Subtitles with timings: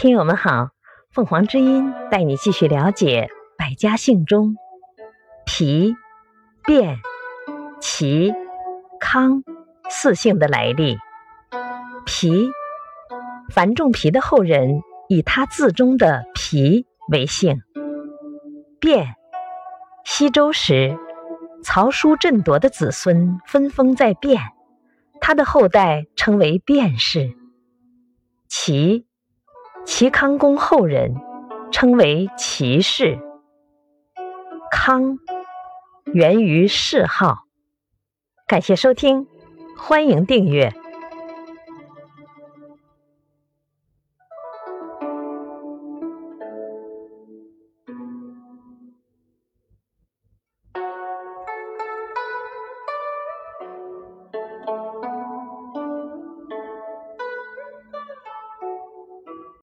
[0.00, 0.70] 听友们好，
[1.12, 4.56] 凤凰之音带你继续了解百家姓中
[5.44, 5.94] 皮、
[6.64, 6.96] 卞、
[7.82, 8.32] 齐、
[8.98, 9.44] 康
[9.90, 10.96] 四姓的来历。
[12.06, 12.50] 皮，
[13.50, 17.60] 樊仲皮的后人以他字中的皮为姓。
[18.80, 19.04] 卞，
[20.06, 20.96] 西周时
[21.62, 24.38] 曹叔振铎的子孙分封在卞，
[25.20, 27.36] 他的后代称为卞氏。
[28.48, 29.09] 齐。
[29.84, 31.14] 齐康公后人
[31.70, 33.18] 称为齐氏，
[34.70, 35.18] 康
[36.12, 37.44] 源于谥号。
[38.46, 39.26] 感谢收听，
[39.76, 40.72] 欢迎订阅。